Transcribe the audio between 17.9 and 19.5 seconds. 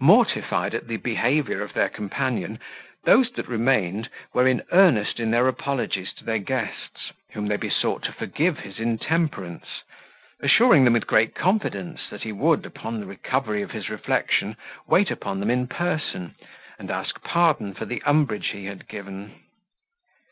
umbrage he had given.